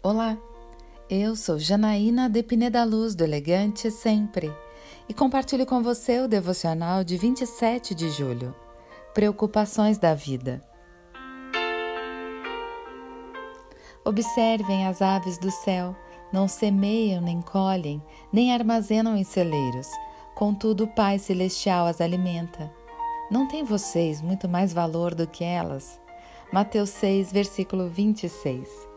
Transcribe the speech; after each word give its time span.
Olá, 0.00 0.38
eu 1.10 1.34
sou 1.34 1.58
Janaína 1.58 2.30
de 2.30 2.40
Pineda 2.40 2.84
Luz 2.84 3.16
do 3.16 3.24
Elegante 3.24 3.90
Sempre 3.90 4.48
e 5.08 5.12
compartilho 5.12 5.66
com 5.66 5.82
você 5.82 6.20
o 6.20 6.28
devocional 6.28 7.02
de 7.02 7.16
27 7.16 7.96
de 7.96 8.08
julho. 8.08 8.54
Preocupações 9.12 9.98
da 9.98 10.14
vida. 10.14 10.62
Observem 14.04 14.86
as 14.86 15.02
aves 15.02 15.36
do 15.36 15.50
céu, 15.50 15.96
não 16.32 16.46
semeiam, 16.46 17.20
nem 17.20 17.42
colhem, 17.42 18.00
nem 18.32 18.54
armazenam 18.54 19.16
em 19.16 19.24
celeiros, 19.24 19.88
contudo 20.36 20.84
o 20.84 20.94
Pai 20.94 21.18
Celestial 21.18 21.86
as 21.88 22.00
alimenta. 22.00 22.72
Não 23.32 23.48
tem 23.48 23.64
vocês 23.64 24.22
muito 24.22 24.48
mais 24.48 24.72
valor 24.72 25.12
do 25.12 25.26
que 25.26 25.42
elas? 25.42 26.00
Mateus 26.52 26.90
6, 26.90 27.32
versículo 27.32 27.88
26 27.88 28.87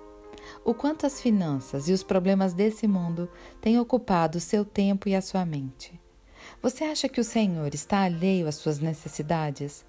o 0.64 0.74
quanto 0.74 1.06
as 1.06 1.22
finanças 1.22 1.90
e 1.90 1.94
os 1.94 2.04
problemas 2.04 2.54
desse 2.54 2.88
mundo 2.88 3.30
têm 3.60 3.80
ocupado 3.80 4.38
o 4.38 4.42
seu 4.42 4.64
tempo 4.64 5.10
e 5.10 5.16
a 5.16 5.22
sua 5.22 5.46
mente. 5.46 6.00
Você 6.62 6.84
acha 6.84 7.10
que 7.10 7.20
o 7.20 7.24
Senhor 7.24 7.74
está 7.74 8.04
alheio 8.04 8.48
às 8.48 8.56
suas 8.56 8.80
necessidades? 8.80 9.86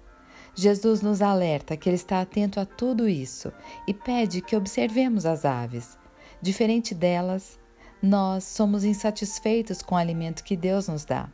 Jesus 0.55 1.01
nos 1.01 1.21
alerta 1.21 1.77
que 1.77 1.89
Ele 1.89 1.95
está 1.95 2.21
atento 2.21 2.59
a 2.59 2.65
tudo 2.65 3.07
isso 3.07 3.51
e 3.87 3.93
pede 3.93 4.41
que 4.41 4.55
observemos 4.55 5.25
as 5.25 5.45
aves. 5.45 5.97
Diferente 6.41 6.93
delas, 6.93 7.59
nós 8.01 8.43
somos 8.43 8.83
insatisfeitos 8.83 9.81
com 9.81 9.95
o 9.95 9.97
alimento 9.97 10.43
que 10.43 10.57
Deus 10.57 10.87
nos 10.87 11.05
dá. 11.05 11.29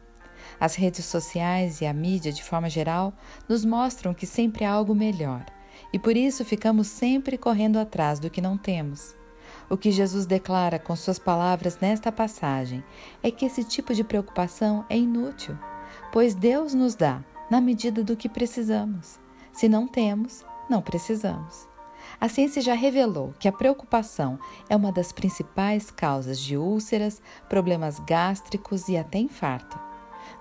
As 0.60 0.76
redes 0.76 1.06
sociais 1.06 1.82
e 1.82 1.86
a 1.86 1.94
mídia, 1.94 2.32
de 2.32 2.44
forma 2.44 2.70
geral, 2.70 3.14
nos 3.48 3.66
mostram 3.66 4.14
que 4.14 4.26
sempre 4.26 4.66
há 4.66 4.72
algo 4.72 4.94
melhor 4.94 5.46
e 5.92 6.00
por 6.00 6.16
isso 6.16 6.46
ficamos 6.46 6.88
sempre 6.88 7.38
correndo 7.38 7.78
atrás 7.80 8.20
do 8.20 8.30
que 8.30 8.42
não 8.42 8.58
temos. 8.58 9.19
O 9.70 9.78
que 9.78 9.92
Jesus 9.92 10.26
declara 10.26 10.80
com 10.80 10.96
suas 10.96 11.20
palavras 11.20 11.78
nesta 11.80 12.12
passagem 12.12 12.84
é 13.22 13.30
que 13.30 13.46
esse 13.46 13.64
tipo 13.64 13.94
de 13.94 14.04
preocupação 14.04 14.84
é 14.90 14.98
inútil, 14.98 15.56
pois 16.12 16.34
Deus 16.34 16.74
nos 16.74 16.96
dá 16.96 17.24
na 17.52 17.62
medida 17.62 18.04
do 18.04 18.18
que 18.18 18.28
precisamos. 18.28 19.20
Se 19.54 19.70
não 19.70 19.88
temos, 19.88 20.44
não 20.68 20.82
precisamos. 20.82 21.68
A 22.20 22.28
ciência 22.28 22.62
já 22.62 22.74
revelou 22.74 23.34
que 23.40 23.48
a 23.48 23.52
preocupação 23.52 24.40
é 24.68 24.76
uma 24.76 24.92
das 24.92 25.12
principais 25.12 25.92
causas 25.92 26.40
de 26.40 26.58
úlceras, 26.58 27.22
problemas 27.48 28.00
gástricos 28.00 28.90
e 28.90 28.98
até 28.98 29.20
infarto. 29.20 29.80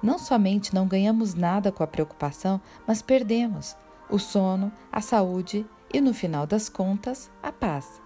Não 0.02 0.18
somente 0.18 0.74
não 0.74 0.86
ganhamos 0.86 1.34
nada 1.34 1.70
com 1.70 1.82
a 1.82 1.86
preocupação, 1.86 2.60
mas 2.86 3.02
perdemos 3.02 3.76
o 4.08 4.18
sono, 4.18 4.72
a 4.90 5.00
saúde 5.00 5.66
e, 5.92 6.00
no 6.00 6.14
final 6.14 6.46
das 6.46 6.68
contas, 6.68 7.30
a 7.42 7.52
paz. 7.52 8.00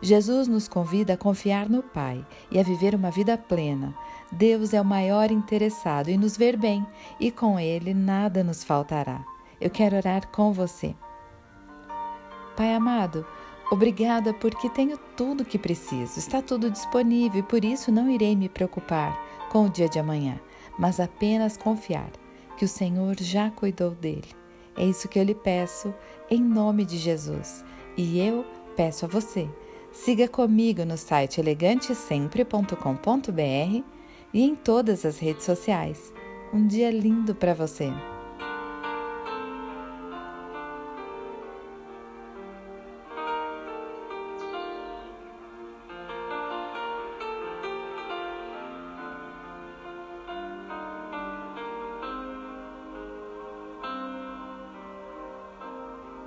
Jesus 0.00 0.48
nos 0.48 0.68
convida 0.68 1.14
a 1.14 1.16
confiar 1.16 1.68
no 1.68 1.82
Pai 1.82 2.24
e 2.50 2.58
a 2.58 2.62
viver 2.62 2.94
uma 2.94 3.10
vida 3.10 3.36
plena. 3.36 3.94
Deus 4.32 4.72
é 4.72 4.80
o 4.80 4.84
maior 4.84 5.30
interessado 5.30 6.08
em 6.08 6.18
nos 6.18 6.36
ver 6.36 6.56
bem 6.56 6.86
e 7.18 7.30
com 7.30 7.58
Ele 7.58 7.92
nada 7.92 8.44
nos 8.44 8.62
faltará. 8.62 9.24
Eu 9.60 9.70
quero 9.70 9.96
orar 9.96 10.28
com 10.28 10.52
você. 10.52 10.94
Pai 12.56 12.74
amado, 12.74 13.26
obrigada 13.70 14.32
porque 14.34 14.68
tenho 14.70 14.98
tudo 15.16 15.42
o 15.42 15.44
que 15.44 15.58
preciso, 15.58 16.18
está 16.18 16.42
tudo 16.42 16.70
disponível 16.70 17.40
e 17.40 17.42
por 17.42 17.64
isso 17.64 17.90
não 17.90 18.10
irei 18.10 18.36
me 18.36 18.48
preocupar 18.48 19.18
com 19.50 19.66
o 19.66 19.70
dia 19.70 19.88
de 19.88 19.98
amanhã, 19.98 20.38
mas 20.78 21.00
apenas 21.00 21.56
confiar 21.56 22.10
que 22.56 22.64
o 22.64 22.68
Senhor 22.68 23.16
já 23.18 23.50
cuidou 23.50 23.90
dele. 23.90 24.28
É 24.76 24.84
isso 24.84 25.08
que 25.08 25.18
eu 25.18 25.24
lhe 25.24 25.34
peço 25.34 25.92
em 26.30 26.42
nome 26.42 26.84
de 26.84 26.96
Jesus. 26.96 27.64
E 27.96 28.20
eu 28.20 28.44
peço 28.76 29.04
a 29.04 29.08
você 29.08 29.48
Siga 29.92 30.28
comigo 30.28 30.84
no 30.84 30.96
site 30.96 31.40
elegantesempre.com.br 31.40 33.84
e 34.32 34.42
em 34.42 34.54
todas 34.54 35.04
as 35.04 35.18
redes 35.18 35.44
sociais. 35.44 36.12
Um 36.52 36.66
dia 36.66 36.90
lindo 36.90 37.34
para 37.34 37.54
você! 37.54 37.90